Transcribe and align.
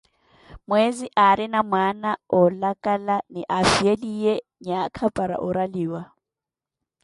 Mweezi 0.67 1.07
aarina 1.27 1.59
mwaana 1.69 2.11
wolakala, 2.35 3.15
ni 3.33 3.41
afhiyeliye 3.59 4.33
nyakha 4.65 5.05
para 5.15 5.35
oraliwa. 5.47 6.01